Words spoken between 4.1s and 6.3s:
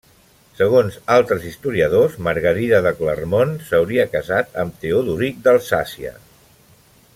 casat amb Teodoric d'Alsàcia.